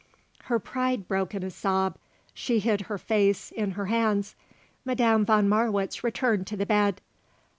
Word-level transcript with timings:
Her 0.45 0.57
pride 0.57 1.07
broke 1.07 1.35
in 1.35 1.43
a 1.43 1.51
sob. 1.51 1.95
She 2.33 2.57
hid 2.57 2.81
her 2.89 2.97
face 2.97 3.51
in 3.51 3.73
her 3.73 3.85
hands. 3.85 4.33
Madame 4.83 5.23
von 5.25 5.47
Marwitz 5.47 6.03
returned 6.03 6.47
to 6.47 6.57
the 6.57 6.65
bed. 6.65 7.01